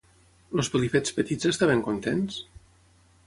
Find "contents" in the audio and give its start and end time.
1.89-2.39